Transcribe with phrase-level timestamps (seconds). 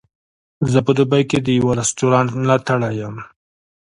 [0.71, 3.15] زه په دوبۍ کې د یوه رستورانت ملاتړی یم.